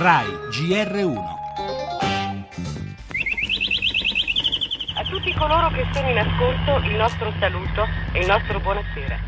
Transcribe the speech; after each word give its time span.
RAI 0.00 0.28
GR1 0.48 1.18
A 4.96 5.04
tutti 5.10 5.34
coloro 5.34 5.68
che 5.68 5.84
sono 5.92 6.08
in 6.08 6.16
ascolto 6.16 6.88
il 6.88 6.96
nostro 6.96 7.30
saluto 7.38 7.86
e 8.14 8.20
il 8.20 8.26
nostro 8.26 8.58
buonasera. 8.60 9.18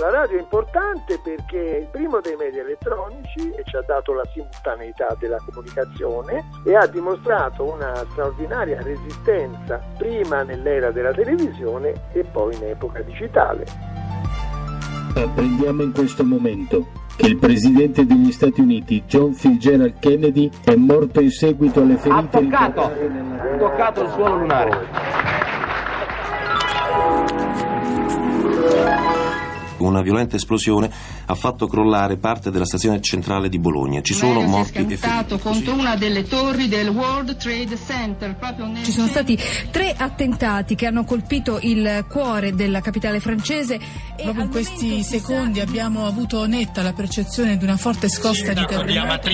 La 0.00 0.10
radio 0.10 0.38
è 0.38 0.40
importante 0.40 1.20
perché 1.22 1.76
è 1.76 1.78
il 1.82 1.86
primo 1.86 2.18
dei 2.20 2.34
media 2.34 2.62
elettronici 2.62 3.52
e 3.52 3.62
ci 3.64 3.76
ha 3.76 3.82
dato 3.82 4.12
la 4.12 4.24
simultaneità 4.32 5.14
della 5.20 5.38
comunicazione 5.48 6.48
e 6.64 6.74
ha 6.74 6.86
dimostrato 6.88 7.70
una 7.70 7.94
straordinaria 8.10 8.82
resistenza 8.82 9.80
prima 9.96 10.42
nell'era 10.42 10.90
della 10.90 11.12
televisione 11.12 12.08
e 12.12 12.24
poi 12.24 12.56
in 12.56 12.64
epoca 12.64 13.02
digitale. 13.02 13.91
Apprendiamo 15.14 15.82
in 15.82 15.92
questo 15.92 16.24
momento 16.24 16.86
che 17.16 17.26
il 17.26 17.36
presidente 17.36 18.06
degli 18.06 18.32
Stati 18.32 18.60
Uniti, 18.60 19.02
John 19.06 19.32
Fitzgerald 19.34 19.98
Kennedy, 19.98 20.50
è 20.64 20.74
morto 20.74 21.20
in 21.20 21.30
seguito 21.30 21.80
alle 21.82 21.96
ferite 21.96 22.36
Ha 22.36 22.40
toccato, 22.40 22.90
nella- 22.98 23.56
toccato 23.58 24.02
il 24.02 24.10
suolo 24.10 24.38
lunare. 24.38 24.80
Una 29.86 30.00
violenta 30.02 30.36
esplosione 30.36 30.90
ha 31.26 31.34
fatto 31.34 31.66
crollare 31.66 32.16
parte 32.16 32.50
della 32.50 32.64
stazione 32.64 33.00
centrale 33.00 33.48
di 33.48 33.58
Bologna. 33.58 34.00
Ci 34.00 34.14
sono 34.14 34.34
L'aereo 34.34 34.48
morti 34.48 34.78
e 34.78 34.96
feriti. 34.96 35.38
contro 35.38 35.74
una 35.74 35.96
delle 35.96 36.24
torri 36.24 36.68
del 36.68 36.88
World 36.88 37.36
Trade 37.36 37.76
Center 37.76 38.36
nel 38.66 38.84
Ci 38.84 38.92
sono 38.92 39.06
stati 39.08 39.38
tre 39.70 39.94
attentati 39.96 40.74
che 40.74 40.86
hanno 40.86 41.04
colpito 41.04 41.58
il 41.62 42.04
cuore 42.08 42.54
della 42.54 42.80
capitale 42.80 43.20
francese. 43.20 43.74
e 44.16 44.22
Proprio 44.22 44.44
in 44.44 44.50
questi 44.50 45.02
secondi 45.02 45.58
sa- 45.58 45.64
abbiamo 45.64 46.06
avuto 46.06 46.46
netta 46.46 46.82
la 46.82 46.92
percezione 46.92 47.56
di 47.56 47.64
una 47.64 47.76
forte 47.76 48.08
scossa 48.08 48.52
di 48.52 48.64
terremoto. 48.66 49.28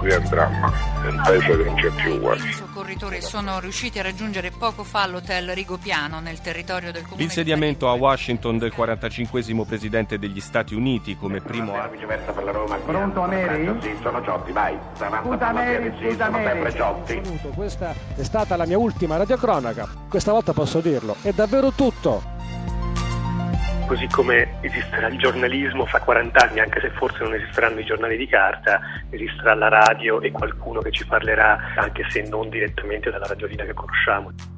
qui 0.00 0.10
è 0.10 0.16
un 0.16 0.28
dramma, 0.28 0.72
è 1.04 1.08
un 1.08 1.20
paese 1.24 1.46
che 1.56 1.64
non 1.64 1.74
c'è 1.74 1.90
più 2.02 2.12
uguali. 2.14 2.40
I 2.78 2.80
soccorritori 2.80 3.20
sono 3.20 3.58
riusciti 3.58 3.98
a 3.98 4.02
raggiungere 4.02 4.52
poco 4.52 4.84
fa 4.84 5.04
l'hotel 5.08 5.52
Rigopiano 5.52 6.20
nel 6.20 6.40
territorio 6.40 6.92
del 6.92 7.02
comune. 7.02 7.22
L'insediamento 7.22 7.88
a 7.88 7.94
Washington 7.94 8.56
del 8.56 8.72
45 8.72 9.42
presidente 9.66 10.16
degli 10.16 10.38
Stati 10.38 10.76
Uniti 10.76 11.16
come 11.16 11.40
primo 11.40 11.74
atto. 11.74 11.96
Pronto 12.86 13.22
Ameri? 13.22 13.76
Sì, 13.80 13.96
sono 14.00 14.22
Ciotti, 14.22 14.52
vai. 14.52 14.78
Scusa 14.94 15.48
Ameri, 15.48 15.92
scusa 16.00 16.26
Ameri. 16.26 16.72
Ciotti. 16.72 17.40
Questa 17.52 17.92
è 18.14 18.22
stata 18.22 18.54
la 18.54 18.64
mia 18.64 18.78
ultima 18.78 19.16
radiocronaca. 19.16 19.88
Questa 20.08 20.30
volta 20.30 20.52
posso 20.52 20.78
dirlo. 20.78 21.16
È 21.20 21.32
davvero 21.32 21.72
tutto. 21.72 22.37
Così 23.88 24.06
come 24.08 24.46
esisterà 24.60 25.06
il 25.06 25.16
giornalismo 25.16 25.86
fra 25.86 25.98
40 25.98 26.46
anni, 26.46 26.60
anche 26.60 26.78
se 26.78 26.90
forse 26.90 27.22
non 27.22 27.32
esisteranno 27.32 27.80
i 27.80 27.86
giornali 27.86 28.18
di 28.18 28.26
carta, 28.26 28.80
esisterà 29.08 29.54
la 29.54 29.68
radio 29.68 30.20
e 30.20 30.30
qualcuno 30.30 30.82
che 30.82 30.90
ci 30.90 31.06
parlerà, 31.06 31.72
anche 31.74 32.04
se 32.10 32.20
non 32.28 32.50
direttamente 32.50 33.10
dalla 33.10 33.26
radiolina 33.26 33.64
che 33.64 33.72
conosciamo. 33.72 34.57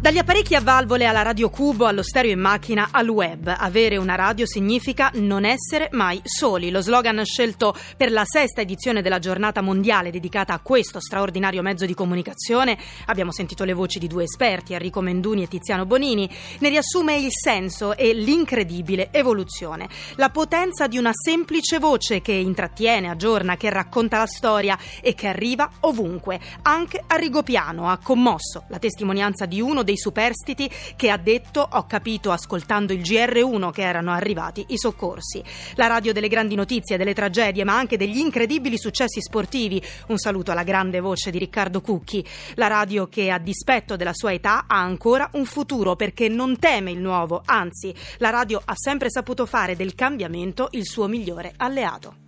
Dagli 0.00 0.18
apparecchi 0.18 0.54
a 0.54 0.60
valvole 0.60 1.06
alla 1.06 1.22
radio 1.22 1.50
cubo, 1.50 1.86
allo 1.86 2.04
stereo 2.04 2.30
in 2.30 2.38
macchina, 2.38 2.90
al 2.92 3.08
web. 3.08 3.52
Avere 3.58 3.96
una 3.96 4.14
radio 4.14 4.46
significa 4.46 5.10
non 5.14 5.44
essere 5.44 5.88
mai 5.90 6.20
soli. 6.22 6.70
Lo 6.70 6.80
slogan 6.80 7.20
scelto 7.24 7.74
per 7.96 8.12
la 8.12 8.22
sesta 8.24 8.60
edizione 8.60 9.02
della 9.02 9.18
giornata 9.18 9.60
mondiale 9.60 10.12
dedicata 10.12 10.54
a 10.54 10.60
questo 10.60 11.00
straordinario 11.00 11.62
mezzo 11.62 11.84
di 11.84 11.94
comunicazione, 11.94 12.78
abbiamo 13.06 13.32
sentito 13.32 13.64
le 13.64 13.72
voci 13.72 13.98
di 13.98 14.06
due 14.06 14.22
esperti, 14.22 14.72
Enrico 14.72 15.00
Menduni 15.00 15.42
e 15.42 15.48
Tiziano 15.48 15.84
Bonini, 15.84 16.30
ne 16.60 16.68
riassume 16.68 17.16
il 17.16 17.32
senso 17.32 17.96
e 17.96 18.12
l'incredibile 18.12 19.08
evoluzione. 19.10 19.88
La 20.14 20.30
potenza 20.30 20.86
di 20.86 20.96
una 20.96 21.10
semplice 21.12 21.80
voce 21.80 22.22
che 22.22 22.32
intrattiene, 22.32 23.10
aggiorna, 23.10 23.56
che 23.56 23.68
racconta 23.68 24.18
la 24.18 24.26
storia 24.26 24.78
e 25.02 25.14
che 25.14 25.26
arriva 25.26 25.68
ovunque. 25.80 26.38
Anche 26.62 27.02
a 27.04 27.16
Rigopiano 27.16 27.90
ha 27.90 27.98
commosso 27.98 28.66
la 28.68 28.78
testimonianza 28.78 29.44
di 29.44 29.60
uno 29.60 29.86
dei 29.88 29.96
superstiti 29.96 30.70
che 30.96 31.08
ha 31.08 31.16
detto 31.16 31.66
ho 31.66 31.86
capito 31.86 32.30
ascoltando 32.30 32.92
il 32.92 33.00
GR1 33.00 33.70
che 33.70 33.80
erano 33.80 34.12
arrivati 34.12 34.66
i 34.68 34.78
soccorsi. 34.78 35.42
La 35.76 35.86
radio 35.86 36.12
delle 36.12 36.28
grandi 36.28 36.54
notizie, 36.54 36.98
delle 36.98 37.14
tragedie 37.14 37.64
ma 37.64 37.78
anche 37.78 37.96
degli 37.96 38.18
incredibili 38.18 38.76
successi 38.76 39.22
sportivi. 39.22 39.82
Un 40.08 40.18
saluto 40.18 40.50
alla 40.50 40.62
grande 40.62 41.00
voce 41.00 41.30
di 41.30 41.38
Riccardo 41.38 41.80
Cucchi. 41.80 42.22
La 42.56 42.66
radio 42.66 43.08
che 43.08 43.30
a 43.30 43.38
dispetto 43.38 43.96
della 43.96 44.12
sua 44.12 44.34
età 44.34 44.66
ha 44.66 44.78
ancora 44.78 45.30
un 45.32 45.46
futuro 45.46 45.96
perché 45.96 46.28
non 46.28 46.58
teme 46.58 46.90
il 46.90 46.98
nuovo, 46.98 47.40
anzi 47.46 47.94
la 48.18 48.28
radio 48.28 48.60
ha 48.62 48.74
sempre 48.76 49.10
saputo 49.10 49.46
fare 49.46 49.74
del 49.74 49.94
cambiamento 49.94 50.68
il 50.72 50.86
suo 50.86 51.06
migliore 51.06 51.54
alleato. 51.56 52.27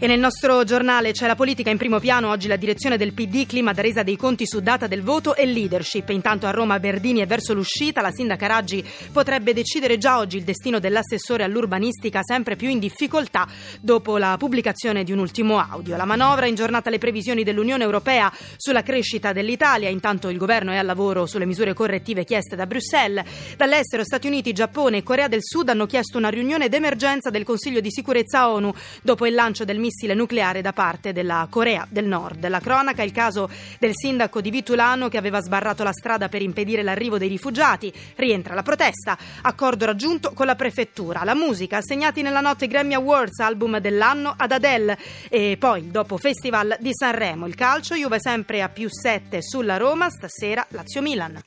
E 0.00 0.06
nel 0.06 0.20
nostro 0.20 0.62
giornale 0.62 1.10
c'è 1.10 1.26
la 1.26 1.34
politica 1.34 1.70
in 1.70 1.76
primo 1.76 1.98
piano, 1.98 2.28
oggi 2.28 2.46
la 2.46 2.54
direzione 2.54 2.96
del 2.96 3.12
PD, 3.12 3.46
clima 3.46 3.72
da 3.72 3.82
resa 3.82 4.04
dei 4.04 4.16
conti 4.16 4.46
su 4.46 4.60
data 4.60 4.86
del 4.86 5.02
voto 5.02 5.34
e 5.34 5.44
leadership. 5.44 6.10
Intanto 6.10 6.46
a 6.46 6.52
Roma 6.52 6.78
Berdini 6.78 7.18
è 7.18 7.26
verso 7.26 7.52
l'uscita, 7.52 8.00
la 8.00 8.12
sindaca 8.12 8.46
Raggi 8.46 8.84
potrebbe 9.10 9.52
decidere 9.52 9.98
già 9.98 10.18
oggi 10.18 10.36
il 10.36 10.44
destino 10.44 10.78
dell'assessore 10.78 11.42
all'urbanistica 11.42 12.20
sempre 12.22 12.54
più 12.54 12.68
in 12.68 12.78
difficoltà 12.78 13.48
dopo 13.80 14.18
la 14.18 14.36
pubblicazione 14.38 15.02
di 15.02 15.10
un 15.10 15.18
ultimo 15.18 15.58
audio. 15.58 15.96
La 15.96 16.04
manovra 16.04 16.46
in 16.46 16.54
giornata 16.54 16.90
le 16.90 16.98
previsioni 16.98 17.42
dell'Unione 17.42 17.82
Europea 17.82 18.32
sulla 18.56 18.84
crescita 18.84 19.32
dell'Italia, 19.32 19.88
intanto 19.88 20.28
il 20.28 20.38
governo 20.38 20.70
è 20.70 20.76
al 20.76 20.86
lavoro 20.86 21.26
sulle 21.26 21.44
misure 21.44 21.74
correttive 21.74 22.22
chieste 22.22 22.54
da 22.54 22.68
Bruxelles. 22.68 23.24
Dall'estero 23.56 24.04
Stati 24.04 24.28
Uniti, 24.28 24.52
Giappone 24.52 24.98
e 24.98 25.02
Corea 25.02 25.26
del 25.26 25.42
Sud 25.42 25.70
hanno 25.70 25.86
chiesto 25.86 26.18
una 26.18 26.28
riunione 26.28 26.68
d'emergenza 26.68 27.30
del 27.30 27.42
Consiglio 27.42 27.80
di 27.80 27.90
sicurezza 27.90 28.48
ONU 28.48 28.72
dopo 29.02 29.26
il 29.26 29.34
lancio 29.34 29.64
del 29.64 29.86
missile 29.88 30.12
nucleare 30.12 30.60
da 30.60 30.74
parte 30.74 31.14
della 31.14 31.46
Corea 31.48 31.86
del 31.88 32.04
Nord. 32.04 32.46
La 32.46 32.60
cronaca 32.60 33.02
il 33.02 33.12
caso 33.12 33.48
del 33.78 33.92
sindaco 33.94 34.42
di 34.42 34.50
Vitulano 34.50 35.08
che 35.08 35.16
aveva 35.16 35.40
sbarrato 35.40 35.82
la 35.82 35.92
strada 35.92 36.28
per 36.28 36.42
impedire 36.42 36.82
l'arrivo 36.82 37.16
dei 37.16 37.28
rifugiati. 37.28 37.90
Rientra 38.16 38.54
la 38.54 38.62
protesta. 38.62 39.16
Accordo 39.42 39.86
raggiunto 39.86 40.32
con 40.34 40.44
la 40.44 40.56
prefettura. 40.56 41.24
La 41.24 41.34
musica, 41.34 41.78
assegnati 41.78 42.20
nella 42.20 42.40
notte 42.40 42.66
Grammy 42.66 42.92
Awards, 42.94 43.38
album 43.38 43.78
dell'anno 43.78 44.34
ad 44.36 44.52
Adele. 44.52 44.98
E 45.30 45.56
poi, 45.58 45.90
dopo 45.90 46.18
Festival 46.18 46.76
di 46.78 46.90
Sanremo, 46.92 47.46
il 47.46 47.54
calcio, 47.54 47.94
Juve 47.94 48.20
sempre 48.20 48.60
a 48.60 48.68
più 48.68 48.88
7 48.90 49.40
sulla 49.40 49.78
Roma, 49.78 50.10
stasera 50.10 50.66
Lazio-Milan. 50.68 51.40